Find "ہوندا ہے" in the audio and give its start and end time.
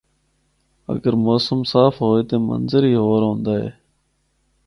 3.27-3.69